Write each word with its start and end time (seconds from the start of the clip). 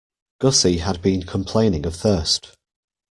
Gussie 0.39 0.79
had 0.79 1.03
been 1.03 1.21
complaining 1.27 1.85
of 1.85 1.95
thirst. 1.95 2.57